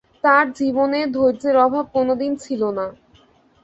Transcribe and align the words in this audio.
তাঁর 0.23 0.45
জীবনে 0.59 0.99
ধৈর্যের 1.13 1.55
অভাব 1.57 1.85
কোনোদিন 1.95 2.31
ছিল 2.37 2.61
না। 2.77 2.85